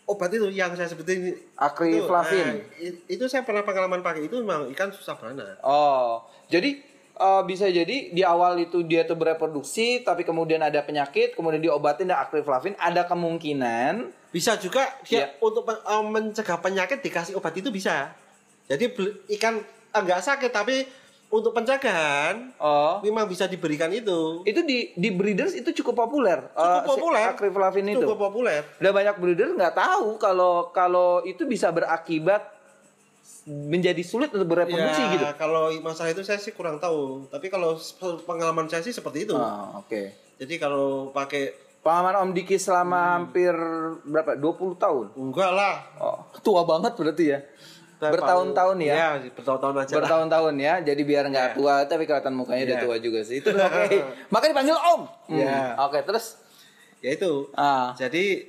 obat 0.04 0.32
itu 0.32 0.48
yang 0.48 0.72
saya 0.72 0.88
sebutin 0.88 1.36
Akriflavin. 1.54 2.64
Itu, 2.74 2.96
nah, 2.96 3.04
itu 3.06 3.24
saya 3.28 3.44
pernah 3.44 3.60
pengalaman 3.60 4.00
pakai 4.00 4.24
itu 4.24 4.40
memang 4.40 4.66
ikan 4.72 4.88
susah 4.88 5.14
beranak. 5.14 5.60
Oh, 5.60 6.24
jadi 6.48 6.80
eh, 7.20 7.42
bisa 7.44 7.68
jadi 7.68 8.08
di 8.08 8.22
awal 8.24 8.56
itu 8.58 8.80
dia 8.82 9.04
tuh 9.04 9.14
bereproduksi, 9.14 10.00
tapi 10.00 10.24
kemudian 10.24 10.64
ada 10.64 10.80
penyakit, 10.80 11.36
kemudian 11.36 11.60
diobatin 11.60 12.08
dengan 12.08 12.24
akriflavin, 12.24 12.72
ada 12.80 13.04
kemungkinan 13.04 14.08
Bisa 14.30 14.54
juga 14.56 14.86
dia 15.04 15.26
Ya. 15.26 15.26
untuk 15.38 15.68
eh, 15.68 16.04
mencegah 16.06 16.58
penyakit 16.58 17.02
dikasih 17.02 17.36
obat 17.36 17.52
itu 17.52 17.68
bisa. 17.68 18.14
Jadi 18.64 18.94
ikan 19.36 19.58
enggak 19.90 20.22
sakit 20.22 20.54
tapi 20.54 20.86
untuk 21.30 21.50
pencegahan 21.50 22.54
oh 22.58 22.98
memang 23.02 23.26
bisa 23.26 23.46
diberikan 23.46 23.90
itu. 23.90 24.42
itu 24.42 24.60
di 24.62 24.94
di 24.94 25.10
breeders 25.10 25.54
itu 25.54 25.70
cukup 25.82 26.06
populer. 26.06 26.38
Cukup 26.54 26.62
eh, 26.62 26.82
si 26.82 26.88
populer. 26.98 27.26
akriflavin 27.30 27.86
itu. 27.90 28.02
Cukup 28.02 28.18
populer. 28.18 28.60
Udah 28.78 28.92
banyak 28.94 29.16
breeder 29.18 29.50
nggak 29.54 29.74
tahu 29.74 30.18
kalau 30.18 30.70
kalau 30.70 31.22
itu 31.26 31.42
bisa 31.46 31.70
berakibat 31.74 32.59
menjadi 33.46 34.00
sulit 34.00 34.28
untuk 34.28 34.48
bereproduksi 34.48 35.00
Ya, 35.00 35.12
gitu. 35.12 35.24
kalau 35.34 35.72
masalah 35.80 36.10
itu 36.10 36.20
saya 36.20 36.36
sih 36.36 36.52
kurang 36.52 36.76
tahu. 36.76 37.26
Tapi 37.26 37.48
kalau 37.48 37.76
pengalaman 38.22 38.66
saya 38.66 38.80
sih 38.80 38.92
seperti 38.92 39.24
itu. 39.24 39.34
Ah, 39.34 39.76
oke. 39.76 40.12
Jadi 40.36 40.54
kalau 40.56 41.08
pakai 41.10 41.52
Pengalaman 41.80 42.28
Om 42.28 42.36
Diki 42.36 42.60
selama 42.60 43.16
hampir 43.16 43.56
berapa? 44.04 44.36
20 44.36 44.76
tahun. 44.76 45.06
enggak 45.16 45.48
lah. 45.50 45.80
Oh, 45.96 46.20
tua 46.40 46.68
banget 46.68 46.92
berarti 46.92 47.24
ya. 47.26 47.40
Bertahun-tahun 47.98 48.76
ya. 48.80 48.94
Ya, 48.94 49.08
bertahun-tahun 49.32 49.76
aja. 49.78 49.92
Bertahun-tahun 49.96 50.54
ya. 50.56 50.74
Jadi 50.80 51.02
biar 51.04 51.24
nggak 51.28 51.56
tua 51.56 51.84
tapi 51.84 52.04
kelihatan 52.04 52.32
mukanya 52.32 52.68
udah 52.68 52.76
Ya. 52.76 52.84
tua 52.84 52.96
juga 52.96 53.20
sih. 53.20 53.40
Itu 53.40 53.52
oke. 53.52 53.96
Makanya 54.32 54.50
dipanggil 54.52 54.76
Om. 54.76 55.02
Hmm, 55.28 55.36
Ya. 55.36 55.56
Oke, 55.80 56.04
terus 56.04 56.36
Ya 57.00 57.16
itu. 57.16 57.48
ah 57.54 57.96
Jadi 57.96 58.44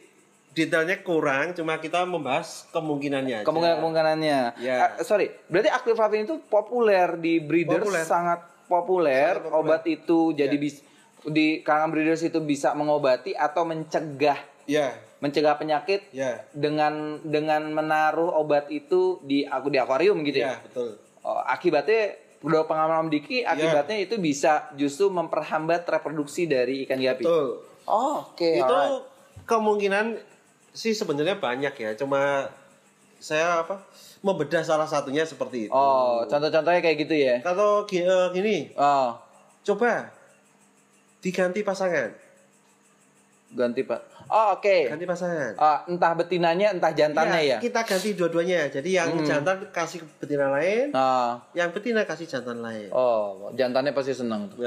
detailnya 0.51 0.99
kurang, 0.99 1.53
cuma 1.53 1.77
kita 1.77 2.03
membahas 2.03 2.67
kemungkinannya. 2.69 3.41
aja. 3.41 3.45
kemungkinan-kemungkinannya. 3.45 4.39
Ya. 4.59 4.77
Ah, 4.89 5.01
sorry, 5.01 5.31
berarti 5.47 5.69
akriflavin 5.69 6.25
itu 6.25 6.43
populer 6.43 7.15
di 7.15 7.39
breeders 7.39 7.81
Populer. 7.81 8.03
sangat 8.03 8.39
populer. 8.65 9.33
Sangat 9.33 9.47
populer. 9.47 9.57
Obat 9.57 9.83
itu 9.85 10.19
jadi 10.31 10.51
Ya. 10.51 10.61
bis 10.61 10.75
di 11.23 11.61
kalangan 11.61 11.91
breeders 11.91 12.21
itu 12.21 12.39
bisa 12.39 12.73
mengobati 12.73 13.31
atau 13.31 13.61
mencegah 13.61 14.41
Ya, 14.63 14.93
mencegah 15.19 15.53
penyakit 15.53 16.05
ya, 16.11 16.41
dengan 16.51 17.19
dengan 17.21 17.65
menaruh 17.67 18.29
obat 18.31 18.69
itu 18.69 19.19
di 19.21 19.43
aku 19.43 19.67
di 19.67 19.77
akuarium 19.77 20.21
gitu 20.21 20.39
ya. 20.39 20.55
ya, 20.55 20.55
betul. 20.61 20.89
Oh, 21.21 21.37
akibatnya 21.39 22.15
udah 22.41 22.65
pengalaman 22.65 23.07
Diki, 23.07 23.41
Ya. 23.41 23.53
akibatnya 23.53 23.97
itu 23.99 24.17
bisa 24.17 24.69
justru 24.73 25.07
memperhambat 25.07 25.85
reproduksi 25.85 26.45
dari 26.45 26.83
ikan 26.83 26.97
gapi. 26.97 27.21
Betul. 27.21 27.61
Oh, 27.83 28.25
oke. 28.27 28.41
itu 28.55 28.65
alright. 28.65 29.05
kemungkinan 29.43 30.05
sih 30.71 30.91
sebenarnya 30.91 31.35
banyak 31.35 31.73
ya, 31.73 31.91
cuma 31.93 32.47
saya 33.17 33.61
apa 33.61 33.77
membedah 34.19 34.61
salah 34.61 34.85
satunya 34.85 35.21
seperti 35.21 35.65
itu. 35.65 35.73
Oh, 35.73 36.25
contoh-contohnya 36.25 36.79
kayak 36.79 36.97
gitu 36.99 37.15
ya. 37.15 37.35
Kalau 37.39 37.85
gi- 37.85 38.01
eh, 38.01 38.27
gini, 38.31 38.57
Oh, 38.73 39.13
coba 39.63 40.09
diganti 41.19 41.61
pasangan, 41.61 42.09
ganti 43.51 43.83
Pak. 43.83 44.01
Oh, 44.25 44.55
oke. 44.55 44.87
ganti 44.87 45.03
pasangan. 45.03 45.53
Ah, 45.55 45.83
entah 45.85 46.15
betinanya, 46.15 46.71
entah 46.71 46.89
jantannya 46.89 47.41
ya. 47.45 47.57
Kita 47.59 47.83
ganti 47.83 48.15
dua-duanya. 48.15 48.71
Jadi 48.71 48.95
yang 48.95 49.11
jantan 49.21 49.69
kasih 49.69 50.01
betina 50.17 50.47
lain, 50.49 50.89
Ah, 50.91 51.43
yang 51.51 51.69
betina 51.69 52.01
kasih 52.01 52.25
jantan 52.25 52.57
lain. 52.57 52.87
oh, 52.89 53.51
jantannya 53.51 53.91
pasti 53.91 54.15
senang 54.15 54.47
tuh. 54.47 54.63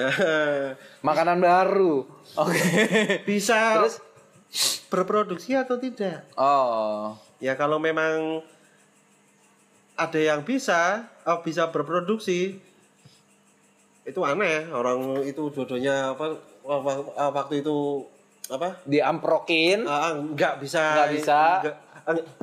Makanan 1.00 1.40
baru. 1.40 2.04
Oke. 2.36 2.60
bisa 3.24 3.80
Terus? 3.80 3.98
Berproduksi 4.86 5.52
atau 5.52 5.76
tidak? 5.76 6.22
Oh, 6.34 7.16
Ya 7.38 7.54
kalau 7.54 7.76
memang 7.76 8.40
ada 9.94 10.16
yang 10.16 10.40
bisa, 10.40 11.04
oh, 11.22 11.38
bisa 11.38 11.68
berproduksi, 11.68 12.56
itu 14.02 14.20
aneh. 14.20 14.66
Orang 14.68 15.22
itu 15.22 15.48
dua-duanya 15.48 16.12
apa 16.12 16.34
wa- 16.60 16.80
wa- 16.80 17.04
waktu 17.32 17.60
itu 17.60 18.06
apa? 18.46 18.76
diamprokin 18.84 19.84
Ah, 19.84 20.12
nggak 20.12 20.58
bisa, 20.58 20.82
Nggak 20.94 21.10
bisa. 21.10 21.38
nggak, 21.60 21.76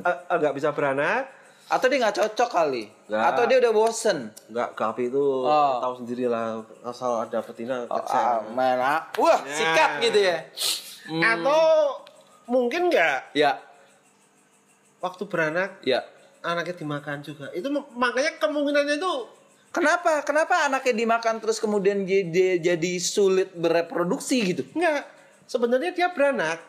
ah, 0.02 0.36
nggak 0.36 0.54
bisa 0.54 0.68
beranak, 0.70 1.30
atau 1.66 1.86
dia 1.86 1.98
nggak 2.00 2.16
cocok 2.16 2.50
kali? 2.52 2.84
Nggak. 3.06 3.22
Atau 3.24 3.42
dia 3.46 3.58
udah 3.58 3.72
bosen? 3.72 4.18
nggak 4.48 4.70
gapi 4.72 5.02
itu 5.08 5.24
Oh. 5.42 5.78
tahu 5.78 5.94
sendiri 5.98 6.26
lah 6.26 6.58
asal 6.82 7.22
ada 7.22 7.38
betina 7.38 7.86
Oh, 7.86 8.02
ah, 8.02 8.42
mana? 8.44 9.06
Wah, 9.14 9.40
Ya. 9.40 9.54
sikat 9.54 9.90
gitu 10.00 10.18
ya. 10.20 10.38
Atau 11.20 12.01
mungkin 12.44 12.88
nggak 12.88 13.32
Ya, 13.32 13.58
waktu 14.98 15.22
beranak 15.24 15.82
ya. 15.82 16.02
anaknya 16.40 16.74
dimakan 16.76 17.20
juga. 17.20 17.50
Itu 17.50 17.68
makanya 17.92 18.38
kemungkinannya 18.38 18.96
itu 18.96 19.12
Kenapa? 19.72 20.20
Kenapa 20.20 20.68
anaknya 20.68 20.92
dimakan 20.94 21.40
terus 21.40 21.56
kemudian 21.56 22.04
dia, 22.04 22.20
dia 22.22 22.52
jadi 22.60 22.92
sulit 23.00 23.56
bereproduksi 23.56 24.36
gitu? 24.44 24.62
Enggak. 24.76 25.08
Sebenarnya 25.48 25.96
dia 25.96 26.12
beranak. 26.12 26.60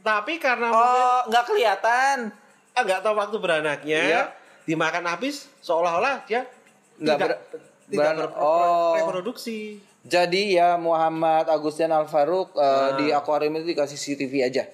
Tapi 0.00 0.42
karena 0.42 0.74
Oh, 0.74 1.20
nggak 1.30 1.44
kelihatan. 1.46 2.34
enggak 2.72 3.00
tahu 3.00 3.14
waktu 3.14 3.36
beranaknya, 3.38 4.00
Iya. 4.02 4.22
dimakan 4.64 5.06
habis 5.06 5.46
seolah-olah 5.60 6.26
dia 6.26 6.50
Nggak 6.98 7.14
tidak 7.14 7.38
ber- 7.46 7.62
tidak 7.86 8.12
ber- 8.18 8.34
oh. 8.34 8.94
reproduksi. 8.98 9.78
Jadi 10.00 10.56
ya 10.56 10.80
Muhammad 10.80 11.44
Agustian 11.44 11.92
Al 11.92 12.08
Farouk 12.08 12.56
eh, 12.56 12.90
di 12.96 13.06
akuarium 13.12 13.60
itu 13.60 13.76
dikasih 13.76 13.96
CCTV 13.96 14.34
aja. 14.42 14.64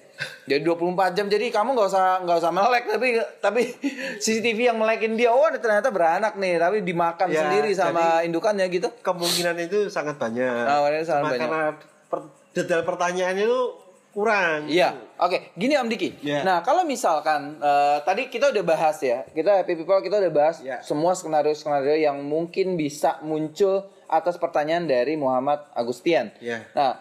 Jadi 0.47 0.63
24 0.63 1.13
jam. 1.13 1.27
Jadi 1.27 1.51
kamu 1.51 1.75
nggak 1.75 1.89
usah 1.91 2.23
nggak 2.23 2.37
usah 2.39 2.51
melek 2.51 2.83
tapi 2.87 3.07
tapi 3.37 3.61
CCTV 4.23 4.71
yang 4.71 4.79
melekin 4.79 5.13
dia. 5.13 5.29
Oh, 5.29 5.43
ternyata 5.51 5.91
beranak 5.91 6.39
nih, 6.39 6.55
tapi 6.57 6.79
dimakan 6.79 7.27
Ya, 7.27 7.43
sendiri 7.43 7.75
sama 7.75 8.23
indukannya 8.23 8.71
gitu. 8.71 8.87
Kemungkinan 9.03 9.59
itu 9.59 9.91
sangat 9.91 10.15
banyak. 10.15 10.47
Oh, 10.65 10.87
sangat 11.03 11.21
Cuma 11.21 11.31
banyak. 11.35 11.41
karena 11.43 11.63
per- 12.07 12.31
detail 12.55 12.81
pertanyaannya 12.81 13.45
itu 13.45 13.61
kurang. 14.09 14.65
Iya, 14.65 14.97
oke. 15.21 15.53
Gini 15.53 15.77
Om 15.77 15.91
Diki. 15.91 16.09
Iya. 16.25 16.41
Nah, 16.41 16.65
kalau 16.65 16.81
misalkan 16.81 17.61
eh, 17.61 17.97
tadi 18.01 18.31
kita 18.31 18.49
udah 18.49 18.63
bahas 18.65 18.97
ya, 18.97 19.21
kita 19.29 19.61
Happy 19.61 19.77
People 19.77 20.01
kita 20.01 20.17
udah 20.17 20.33
bahas 20.33 20.57
Iya. 20.63 20.81
semua 20.81 21.13
skenario-skenario 21.13 21.93
yang 21.93 22.17
mungkin 22.25 22.73
bisa 22.73 23.21
muncul 23.21 23.85
atas 24.07 24.35
pertanyaan 24.35 24.87
dari 24.87 25.13
Muhammad 25.15 25.63
Agustian. 25.71 26.31
Iya. 26.39 26.63
Nah, 26.73 26.99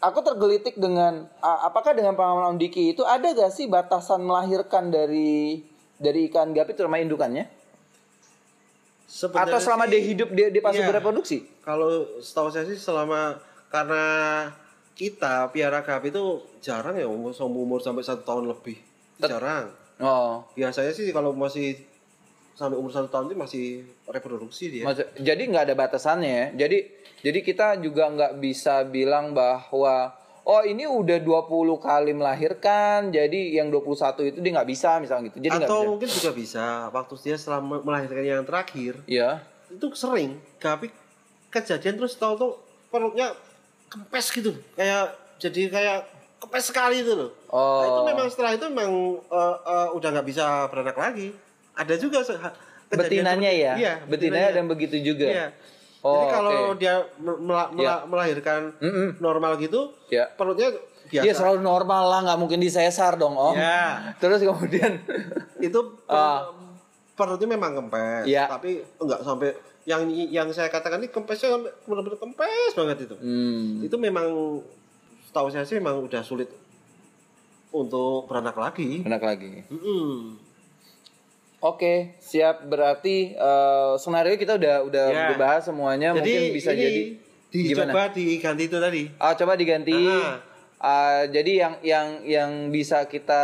aku 0.00 0.20
tergelitik 0.20 0.76
dengan 0.76 1.28
apakah 1.40 1.92
dengan 1.92 2.12
pengalaman 2.12 2.56
Om 2.56 2.58
Diki 2.58 2.92
itu 2.92 3.04
ada 3.04 3.30
gak 3.30 3.52
sih 3.52 3.68
batasan 3.68 4.24
melahirkan 4.24 4.88
dari 4.88 5.62
dari 5.96 6.28
ikan 6.28 6.52
gapi 6.52 6.72
terutama 6.72 6.98
indukannya? 6.98 7.46
Sebenarnya 9.08 9.56
Atau 9.56 9.60
selama 9.64 9.84
sih- 9.88 9.92
dia 9.96 10.00
hidup 10.04 10.28
dia, 10.36 10.48
dia 10.52 10.60
pasti 10.60 10.84
Iya. 10.84 10.88
bereproduksi? 10.92 11.38
Kalau 11.64 11.88
setahu 12.20 12.52
saya 12.52 12.68
sih 12.68 12.76
selama 12.76 13.40
karena 13.72 14.04
kita 14.92 15.48
piara 15.48 15.80
gapi 15.80 16.12
itu 16.12 16.24
jarang 16.60 16.92
ya 16.92 17.08
umur 17.08 17.32
umur 17.40 17.80
sampai 17.80 18.04
satu 18.04 18.20
tahun 18.22 18.52
lebih. 18.52 18.76
Jarang. 19.18 19.72
Oh. 19.98 20.44
Biasanya 20.52 20.92
sih 20.92 21.10
kalau 21.10 21.32
masih 21.32 21.74
sampai 22.58 22.74
umur 22.74 22.90
satu 22.90 23.06
tahun 23.06 23.30
itu 23.30 23.36
masih 23.38 23.64
reproduksi 24.04 24.64
dia. 24.68 24.82
Maksud- 24.82 25.14
jadi 25.16 25.38
nggak 25.40 25.64
ada 25.64 25.76
batasannya 25.78 26.26
ya. 26.28 26.46
Jadi 26.58 26.78
jadi 27.20 27.38
kita 27.40 27.78
juga 27.78 28.10
nggak 28.10 28.32
bisa 28.36 28.82
bilang 28.82 29.30
bahwa 29.30 30.10
oh 30.42 30.62
ini 30.62 30.82
udah 30.82 31.20
20 31.20 31.46
kali 31.78 32.10
melahirkan, 32.10 33.12
jadi 33.12 33.40
yang 33.54 33.70
21 33.70 34.26
itu 34.26 34.38
dia 34.40 34.50
nggak 34.50 34.66
bisa 34.66 34.98
misalnya 34.98 35.30
gitu. 35.30 35.38
Jadi 35.38 35.54
Atau 35.60 35.78
bisa. 35.78 35.88
mungkin 35.88 36.08
juga 36.10 36.30
bisa 36.32 36.64
waktu 36.90 37.14
dia 37.20 37.36
selama 37.36 37.78
melahirkan 37.78 38.24
yang 38.24 38.42
terakhir 38.42 38.98
Iya. 39.06 39.38
itu 39.68 39.86
sering 39.94 40.34
gapi 40.58 40.88
kejadian 41.48 41.94
terus 41.96 42.16
tahu 42.16 42.34
tuh 42.34 42.52
perutnya 42.88 43.36
kempes 43.86 44.28
gitu 44.30 44.52
kayak 44.74 45.12
jadi 45.36 45.68
kayak 45.68 45.98
kempes 46.38 46.64
sekali 46.66 47.02
itu 47.02 47.12
loh. 47.12 47.30
Oh. 47.48 47.78
Nah, 47.78 47.86
itu 47.86 48.02
memang 48.08 48.26
setelah 48.28 48.52
itu 48.52 48.66
memang 48.66 48.92
eh, 49.20 49.56
eh, 49.62 49.88
udah 49.92 50.08
nggak 50.10 50.26
bisa 50.26 50.44
beranak 50.66 50.96
lagi. 50.96 51.28
Ada 51.78 51.94
juga 51.94 52.18
Betinanya 52.88 53.46
seperti- 53.46 53.62
ya. 53.62 53.72
Iya, 53.74 53.92
betinanya 54.04 54.50
dan 54.52 54.64
begitu 54.66 54.96
juga. 54.98 55.26
Iya. 55.26 55.46
Oh, 55.98 56.14
Jadi 56.16 56.26
kalau 56.30 56.50
oke. 56.68 56.78
dia 56.78 56.94
mel- 57.16 57.40
mela- 57.40 57.70
mela- 57.70 58.02
Iya. 58.02 58.06
melahirkan 58.06 58.60
Mm-mm. 58.78 59.18
normal 59.18 59.58
gitu, 59.58 59.94
Ya. 60.08 60.30
perutnya 60.30 60.70
biasa. 61.04 61.24
Iya 61.24 61.32
selalu 61.32 61.58
normal 61.60 62.02
lah, 62.06 62.20
nggak 62.22 62.38
mungkin 62.38 62.58
disesar 62.58 63.14
dong 63.14 63.34
om. 63.34 63.54
Ya. 63.54 63.98
Terus 64.22 64.38
kemudian, 64.40 65.02
itu 65.58 65.78
per- 66.06 66.14
Ah. 66.14 66.50
perutnya 67.14 67.48
memang 67.48 67.74
kempes, 67.76 68.24
Iya. 68.24 68.46
tapi 68.46 68.78
enggak 68.96 69.20
sampai 69.20 69.50
yang 69.84 70.06
yang 70.08 70.46
saya 70.48 70.68
katakan 70.68 70.98
ini 70.98 71.08
kempesnya 71.08 71.50
benar-benar 71.82 72.14
kempes 72.16 72.72
banget 72.72 73.04
itu. 73.04 73.16
hmm, 73.16 73.82
Itu 73.82 73.96
memang 73.96 74.26
setahu 75.24 75.48
saya 75.48 75.62
sih 75.62 75.76
memang 75.76 75.98
udah 76.00 76.22
sulit 76.22 76.46
untuk 77.68 78.24
beranak 78.26 78.54
lagi. 78.54 79.02
enak 79.02 79.20
lagi. 79.20 79.66
Mm-mm. 79.68 80.38
Oke, 81.58 82.14
siap. 82.18 82.62
Berarti 82.64 83.34
eh, 83.34 83.92
skenario 83.96 84.34
kita 84.34 84.54
udah 84.54 84.76
udah 84.84 85.04
Ya. 85.04 85.18
udah 85.28 85.36
bahas 85.36 85.62
semuanya. 85.64 86.14
Jadi 86.14 86.30
Mungkin 86.30 86.54
bisa 86.54 86.70
ini 86.70 86.82
jadi 86.82 87.02
gimana? 87.50 87.90
dicoba 87.90 88.04
diganti 88.12 88.62
itu 88.64 88.78
tadi. 88.78 89.02
Ah, 89.18 89.34
coba 89.34 89.52
diganti. 89.54 89.96
Ah, 90.78 91.26
jadi 91.26 91.52
yang 91.58 91.74
yang 91.82 92.06
yang 92.22 92.50
bisa 92.70 93.02
kita 93.04 93.42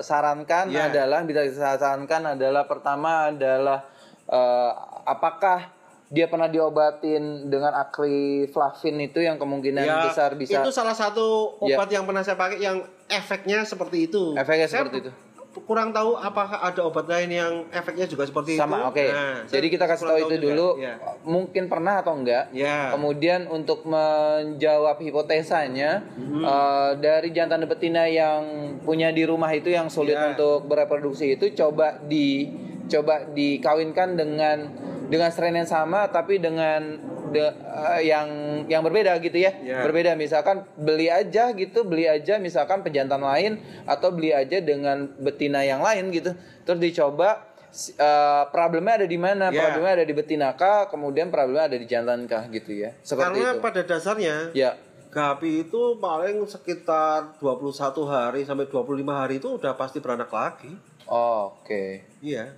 sarankan 0.00 0.66
Ya. 0.68 0.90
adalah 0.90 1.22
bisa 1.22 1.46
kita 1.46 1.78
sarankan 1.78 2.34
adalah 2.34 2.66
pertama 2.66 3.30
adalah 3.30 3.86
eh, 4.26 4.70
apakah 5.04 5.70
dia 6.08 6.26
pernah 6.26 6.46
diobatin 6.46 7.46
dengan 7.46 7.74
akriflavin 7.76 8.96
itu 9.00 9.18
yang 9.20 9.36
kemungkinan 9.36 9.82
Ya, 9.82 10.02
besar 10.04 10.34
bisa 10.34 10.58
Itu 10.58 10.70
salah 10.70 10.94
satu 10.94 11.54
Ya. 11.60 11.74
obat 11.74 11.88
yang 11.88 12.02
pernah 12.02 12.20
saya 12.20 12.34
pakai 12.34 12.58
yang 12.58 12.82
efeknya 13.06 13.62
seperti 13.62 14.06
itu. 14.06 14.34
Efeknya 14.34 14.66
Saya 14.66 14.82
seperti 14.82 15.06
itu. 15.06 15.12
Kurang 15.56 15.90
tahu 15.90 16.14
apakah 16.14 16.58
ada 16.60 16.82
obat 16.82 17.06
lain 17.06 17.30
yang 17.30 17.52
efeknya 17.70 18.04
juga 18.04 18.26
seperti 18.26 18.54
sama 18.54 18.82
itu. 18.82 18.88
oke 18.90 19.06
Nah, 19.06 19.34
saya 19.40 19.54
jadi 19.54 19.66
kita 19.70 19.84
kasih 19.86 20.04
tahu 20.04 20.18
itu 20.20 20.34
juga. 20.34 20.44
dulu 20.44 20.68
Ya. 20.76 20.94
mungkin 21.22 21.64
pernah 21.66 21.94
atau 21.96 22.12
enggak 22.12 22.50
Ya. 22.50 22.90
kemudian 22.90 23.46
untuk 23.46 23.82
menjawab 23.84 24.98
hipotesanya 24.98 26.02
Hmm. 26.10 26.42
eh, 26.42 26.90
dari 26.98 27.30
jantan 27.30 27.54
dan 27.56 27.70
betina 27.70 28.04
yang 28.04 28.42
punya 28.80 29.08
di 29.08 29.22
rumah 29.22 29.48
itu 29.48 29.68
yang 29.68 29.86
sulit 29.86 30.14
Ya. 30.14 30.30
untuk 30.30 30.66
bereproduksi 30.66 31.32
itu 31.32 31.54
coba 31.54 31.96
di 32.00 32.50
coba 32.84 33.24
dikawinkan 33.26 34.12
dengan 34.12 34.58
dengan 35.04 35.30
strain 35.30 35.54
yang 35.54 35.64
sama 35.64 36.04
tapi 36.06 36.36
dengan 36.36 36.98
eh, 37.40 38.00
yang 38.04 38.26
yang 38.66 38.82
berbeda 38.82 39.18
gitu 39.18 39.34
ya 39.36 39.52
Ya. 39.56 39.80
berbeda 39.80 40.14
misalkan 40.14 40.62
beli 40.74 41.08
aja 41.08 41.50
gitu 41.50 41.82
beli 41.82 42.04
aja 42.04 42.36
misalkan 42.36 42.80
pejantan 42.80 43.20
lain 43.20 43.56
atau 43.84 44.10
beli 44.10 44.30
aja 44.30 44.58
dengan 44.58 45.08
betina 45.16 45.60
yang 45.60 45.80
lain 45.80 46.10
gitu 46.10 46.32
terus 46.62 46.78
dicoba 46.78 47.42
eh, 47.74 48.42
problemnya 48.48 49.02
ada 49.02 49.06
di 49.06 49.18
mana 49.18 49.48
Ya. 49.48 49.58
problemnya 49.66 49.92
ada 49.98 50.04
di 50.04 50.14
betina 50.14 50.52
kah 50.52 50.86
kemudian 50.86 51.28
problemnya 51.28 51.66
ada 51.66 51.78
di 51.78 51.84
jantan 51.84 52.24
kah 52.24 52.46
gitu 52.48 52.70
ya 52.72 52.94
seperti 53.00 53.40
Karena 53.40 53.50
itu 53.50 53.60
pada 53.60 53.80
dasarnya 53.82 54.36
ya 54.52 54.72
Gapi 55.14 55.62
itu 55.62 55.94
paling 56.02 56.42
sekitar 56.42 57.38
21 57.38 57.70
hari 58.02 58.42
sampai 58.42 58.66
25 58.66 58.82
hari 59.06 59.38
itu 59.38 59.46
udah 59.54 59.78
pasti 59.78 60.02
beranak 60.02 60.26
lagi. 60.26 60.74
oke 61.06 62.02
Iya. 62.18 62.50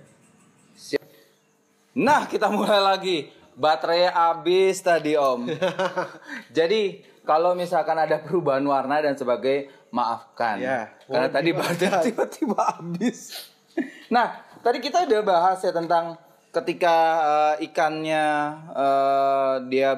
Nah, 1.97 2.29
kita 2.29 2.49
mulai 2.49 2.77
lagi. 2.77 3.29
Baterai 3.57 4.05
habis 4.07 4.77
tadi, 4.79 5.17
Om. 5.17 5.49
Jadi, 6.57 7.01
kalau 7.25 7.51
misalkan 7.51 7.97
ada 7.97 8.21
perubahan 8.21 8.61
warna 8.61 9.01
dan 9.01 9.17
sebagai 9.17 9.65
maafkan. 9.89 10.61
Ya. 10.61 10.93
Karena 11.03 11.27
Oh, 11.27 11.33
tadi 11.33 11.49
baterai 11.51 12.05
tiba-tiba 12.07 12.77
habis. 12.77 13.49
Nah, 14.07 14.31
tadi 14.61 14.77
kita 14.77 15.03
udah 15.03 15.21
bahas 15.21 15.57
ya 15.59 15.73
tentang 15.73 16.15
ketika 16.49 16.95
eh, 17.57 17.65
ikannya 17.65 18.25
eh, 18.71 19.55
dia 19.67 19.97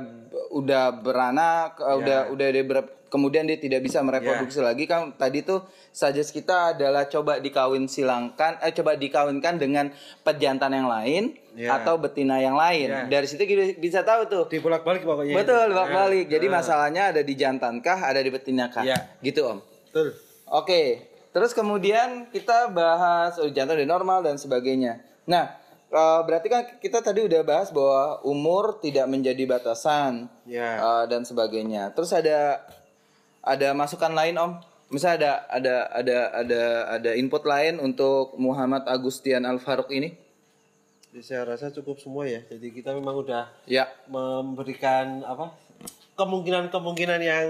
udah 0.50 0.96
beranak, 0.96 1.78
eh, 1.78 1.86
Ya. 1.86 1.94
udah 1.96 2.20
udah 2.32 2.48
dia 2.50 2.64
ber- 2.64 2.96
kemudian 3.10 3.44
dia 3.44 3.58
tidak 3.58 3.82
bisa 3.82 4.00
mereproduksi 4.00 4.62
lagi 4.62 4.86
kan 4.86 5.18
tadi 5.18 5.42
tuh 5.42 5.66
suggest 5.90 6.30
kita 6.30 6.78
adalah 6.78 7.10
coba 7.10 7.42
dikawin 7.42 7.90
silangkan 7.90 8.62
eh 8.62 8.70
coba 8.70 8.94
dikawinkan 8.94 9.58
dengan 9.58 9.90
pejantan 10.22 10.78
yang 10.78 10.86
lain 10.86 11.34
Ya. 11.60 11.76
atau 11.76 12.00
betina 12.00 12.40
yang 12.40 12.56
lain. 12.56 12.88
Ya. 12.88 13.04
Dari 13.20 13.28
situ 13.28 13.44
kita 13.44 13.76
bisa 13.84 14.00
tahu 14.08 14.32
tuh. 14.32 14.44
Dibolak-balik 14.48 15.04
pokoknya. 15.04 15.36
Betul, 15.36 15.76
Nah, 15.76 15.92
balik. 15.92 16.32
Jadi 16.32 16.48
nah, 16.48 16.64
masalahnya 16.64 17.12
ada 17.12 17.20
di 17.20 17.36
jantankah, 17.36 18.00
ada 18.00 18.24
di 18.24 18.32
betinakah? 18.32 18.88
Ya. 18.88 18.96
Gitu, 19.20 19.44
Om. 19.44 19.60
Betul. 19.92 20.16
Oke, 20.48 21.12
terus 21.36 21.52
kemudian 21.52 22.32
kita 22.32 22.72
bahas 22.72 23.36
oh, 23.44 23.52
jantung 23.52 23.76
udah 23.76 23.86
normal 23.92 24.24
dan 24.24 24.40
sebagainya. 24.40 25.04
Nah, 25.28 25.52
eh, 25.92 26.20
berarti 26.24 26.48
kan 26.48 26.64
kita 26.80 27.04
tadi 27.04 27.28
udah 27.28 27.44
bahas 27.44 27.76
bahwa 27.76 28.24
umur 28.24 28.80
tidak 28.80 29.12
menjadi 29.12 29.44
batasan 29.44 30.32
Ya. 30.48 30.80
eh, 30.80 31.04
dan 31.12 31.28
sebagainya. 31.28 31.92
Terus 31.92 32.16
ada 32.16 32.64
ada 33.44 33.76
masukan 33.76 34.16
lain 34.16 34.40
om? 34.40 34.52
Misalnya 34.90 35.20
ada 35.20 35.34
ada 35.52 35.76
ada 35.92 36.18
ada 36.34 36.62
ada 36.98 37.12
input 37.14 37.44
lain 37.46 37.78
untuk 37.78 38.34
Muhammad 38.40 38.88
Agustian 38.90 39.44
Al 39.44 39.60
Farouk 39.62 39.92
ini? 39.94 40.29
Jadi 41.10 41.22
saya 41.22 41.42
rasa 41.44 41.70
cukup 41.70 41.98
semua 41.98 42.24
ya. 42.24 42.46
Jadi 42.46 42.70
kita 42.72 42.94
memang 42.94 43.18
udah 43.18 43.50
Ya, 43.66 43.90
memberikan 44.06 45.26
apa? 45.26 45.50
Kemungkinan-kemungkinan 46.14 47.20
yang 47.20 47.48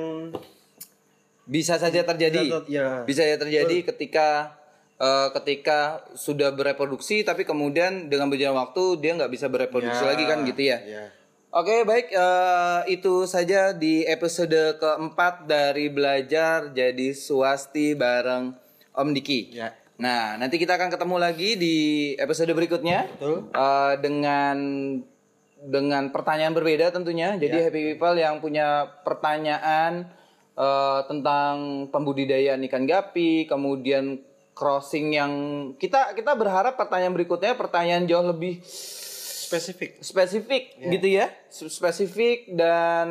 bisa 1.43 1.75
saja 1.75 2.05
terjadi. 2.05 2.45
ya. 2.65 3.03
Bisa 3.03 3.25
ya 3.25 3.35
terjadi 3.35 3.83
ketika 3.83 4.55
eh, 4.95 5.27
ketika 5.33 6.05
sudah 6.13 6.51
bereproduksi 6.51 7.21
tapi 7.21 7.43
kemudian 7.43 8.07
dengan 8.07 8.27
berjalan 8.27 8.61
waktu 8.61 8.99
dia 8.99 9.15
nggak 9.15 9.31
bisa 9.31 9.47
bereproduksi 9.47 10.03
Ya. 10.03 10.09
lagi 10.13 10.23
kan 10.23 10.39
gitu 10.45 10.61
ya. 10.61 10.77
Ya. 10.79 11.05
Oke 11.49 11.81
baik 11.81 12.13
eh, 12.13 12.79
itu 12.91 13.25
saja 13.25 13.73
di 13.73 14.05
episode 14.05 14.77
keempat 14.77 15.49
dari 15.49 15.89
belajar 15.89 16.69
jadi 16.69 17.11
swasti 17.11 17.91
bareng 17.91 18.53
Om 18.93 19.09
Diki. 19.11 19.49
Ya. 19.51 19.73
Nah 19.99 20.35
nanti 20.35 20.55
kita 20.55 20.79
akan 20.79 20.89
ketemu 20.89 21.15
lagi 21.15 21.49
di 21.53 21.75
episode 22.15 22.49
berikutnya 22.49 23.05
Betul. 23.13 23.51
eh, 23.51 23.93
dengan 23.99 24.57
dengan 25.59 26.07
pertanyaan 26.09 26.55
berbeda 26.55 26.89
tentunya. 26.89 27.35
Jadi 27.35 27.51
Ya. 27.53 27.67
happy 27.67 27.81
people 27.93 28.15
yang 28.15 28.39
punya 28.39 28.67
pertanyaan 29.03 30.07
eh, 30.55 30.99
tentang 31.05 31.55
pembudidayaan 31.87 32.59
ikan 32.65 32.83
gapi, 32.83 33.43
kemudian 33.45 34.19
crossing 34.51 35.11
yang 35.11 35.31
kita 35.75 36.11
kita 36.11 36.35
berharap 36.35 36.75
pertanyaan 36.75 37.15
berikutnya 37.15 37.55
pertanyaan 37.55 38.03
jauh 38.03 38.27
lebih 38.27 38.59
Spesifik. 39.49 39.97
spesifik 39.97 40.63
gitu 40.77 41.07
ya 41.09 41.31
spesifik 41.49 42.53
dan 42.53 43.09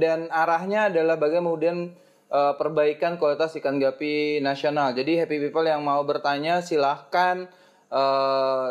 dan 0.00 0.26
arahnya 0.26 0.88
adalah 0.90 1.14
bagaimana 1.14 1.46
kemudian 1.46 1.78
eh, 2.30 2.54
perbaikan 2.58 3.18
kualitas 3.18 3.54
ikan 3.58 3.78
gapi 3.78 4.38
nasional 4.42 4.94
jadi 4.94 5.24
happy 5.24 5.48
people 5.48 5.66
yang 5.66 5.82
mau 5.82 6.02
bertanya 6.02 6.62
silahkan 6.64 7.46
eh, 7.90 8.70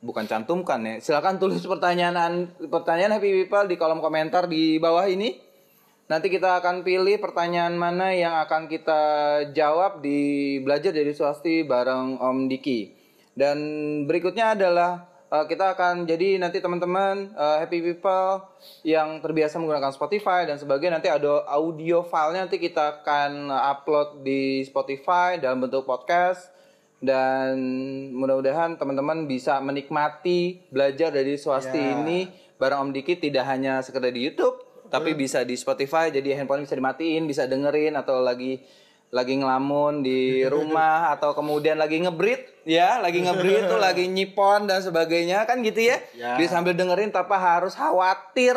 bukan 0.00 0.24
cantumkan 0.24 0.80
ya 0.84 0.94
silahkan 0.98 1.36
tulis 1.36 1.60
pertanyaan 1.64 2.48
pertanyaan 2.72 3.20
happy 3.20 3.44
people 3.44 3.64
di 3.68 3.76
kolom 3.76 4.00
komentar 4.00 4.48
di 4.48 4.80
bawah 4.80 5.04
ini 5.04 5.50
Nanti 6.10 6.26
kita 6.26 6.58
akan 6.58 6.82
pilih 6.82 7.22
pertanyaan 7.22 7.78
mana 7.78 8.10
yang 8.10 8.34
akan 8.42 8.66
kita 8.66 9.02
jawab 9.54 10.02
di 10.02 10.58
belajar 10.58 10.90
jadi 10.90 11.14
swasti 11.14 11.62
bareng 11.62 12.18
Om 12.18 12.50
Diki. 12.50 12.90
Dan 13.30 13.58
berikutnya 14.10 14.58
adalah 14.58 15.06
eh, 15.30 15.44
kita 15.46 15.72
akan 15.72 16.04
jadi 16.04 16.36
nanti 16.36 16.58
teman-teman 16.58 17.30
eh, 17.30 17.56
happy 17.62 17.78
people 17.80 18.42
yang 18.82 19.18
terbiasa 19.18 19.56
menggunakan 19.56 19.90
Spotify 19.90 20.44
dan 20.44 20.58
sebagainya 20.58 20.98
nanti 20.98 21.08
ada 21.08 21.46
audio 21.46 22.02
filenya 22.02 22.50
nanti 22.50 22.58
kita 22.58 23.00
akan 23.00 23.48
upload 23.48 24.20
di 24.20 24.60
Spotify 24.62 25.38
dalam 25.38 25.62
bentuk 25.62 25.86
podcast. 25.86 26.50
Dan 27.00 27.56
mudah-mudahan 28.12 28.76
teman-teman 28.76 29.24
bisa 29.24 29.56
menikmati 29.56 30.60
belajar 30.68 31.08
dari 31.08 31.40
swasti 31.40 31.80
Ya. 31.80 31.96
ini. 31.96 32.28
Bareng 32.60 32.84
Om 32.84 32.90
Diki 32.92 33.16
tidak 33.16 33.48
hanya 33.48 33.80
sekedar 33.80 34.12
di 34.12 34.28
YouTube 34.28 34.60
tapi 34.92 35.16
bisa 35.16 35.40
di 35.40 35.56
Spotify. 35.56 36.12
Jadi 36.12 36.36
handphone 36.36 36.68
bisa 36.68 36.76
dimatiin 36.76 37.24
bisa 37.24 37.48
dengerin 37.48 37.96
atau 37.96 38.20
lagi 38.20 38.60
lagi 39.10 39.34
ngelamun 39.36 40.00
di 40.00 40.40
rumah 40.54 41.10
atau 41.10 41.34
kemudian 41.34 41.74
lagi 41.74 41.98
ngebrit 41.98 42.46
ya 42.62 43.02
lagi 43.02 43.20
ngebrit 43.20 43.66
tuh 43.66 43.76
lagi 43.76 44.06
nyipon 44.06 44.70
dan 44.70 44.78
sebagainya 44.80 45.42
kan 45.44 45.58
gitu 45.60 45.90
ya, 45.90 45.98
Ya. 46.14 46.38
bisa 46.38 46.54
sambil 46.54 46.72
dengerin 46.72 47.10
tanpa 47.10 47.34
harus 47.34 47.74
khawatir 47.74 48.54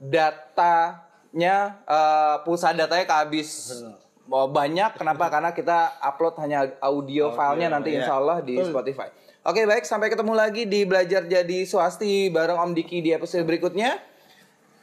datanya 0.00 1.56
eh, 1.84 2.36
pulsa 2.46 2.70
datanya 2.70 3.04
kehabis. 3.04 3.82
Oh, 4.30 4.46
banyak. 4.46 4.94
Kenapa? 4.94 5.26
Karena 5.34 5.50
kita 5.50 5.98
upload 5.98 6.38
hanya 6.38 6.70
audio, 6.78 7.34
filenya 7.34 7.66
nanti 7.68 7.90
ya. 7.90 8.06
insya 8.06 8.14
Allah 8.14 8.38
di 8.38 8.54
Spotify. 8.62 9.10
Oke 9.42 9.66
baik. 9.66 9.82
Sampai 9.82 10.06
ketemu 10.06 10.36
lagi 10.36 10.68
di 10.68 10.86
belajar 10.86 11.24
jadi 11.24 11.66
swasti 11.66 12.30
bareng 12.30 12.60
Om 12.60 12.72
Diki 12.76 13.02
di 13.02 13.10
episode 13.10 13.42
berikutnya. 13.42 13.98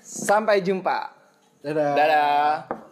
Sampai 0.01 0.59
jumpa. 0.59 1.15
Dadah. 1.63 1.93
dadah 1.95 2.86